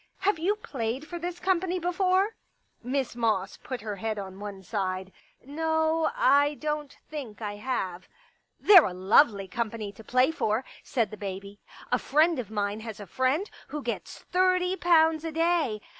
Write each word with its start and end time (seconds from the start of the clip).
Have 0.21 0.39
you 0.39 0.55
played 0.55 1.05
for 1.07 1.19
this 1.19 1.39
company 1.39 1.79
befone?" 1.79 2.29
Miss 2.83 3.15
Moss 3.15 3.57
put 3.57 3.81
her 3.81 3.97
head 3.97 4.17
on 4.17 4.39
one 4.39 4.63
side." 4.63 5.11
No, 5.45 6.09
I 6.15 6.55
don't 6.55 6.97
think 7.07 7.39
I 7.39 7.57
have." 7.57 8.05
i66 8.05 8.05
I 8.05 8.07
Pictures" 8.07 8.07
They're 8.67 8.85
a 8.85 8.93
lovely 8.95 9.47
company 9.47 9.91
to 9.91 10.03
play 10.03 10.31
for," 10.31 10.65
said 10.81 11.11
the 11.11 11.17
baby." 11.17 11.59
A 11.91 11.99
friend 11.99 12.39
of 12.39 12.49
mine 12.49 12.79
has 12.79 12.99
a 12.99 13.05
friend 13.05 13.47
who 13.67 13.83
gets 13.83 14.17
thirty 14.17 14.75
pounds 14.75 15.23
a 15.23 15.31
day. 15.31 15.81